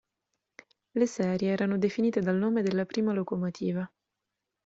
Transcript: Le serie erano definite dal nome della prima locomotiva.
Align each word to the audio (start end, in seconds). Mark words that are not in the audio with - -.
Le 0.95 1.05
serie 1.05 1.51
erano 1.51 1.77
definite 1.77 2.21
dal 2.21 2.35
nome 2.35 2.63
della 2.63 2.85
prima 2.85 3.13
locomotiva. 3.13 3.87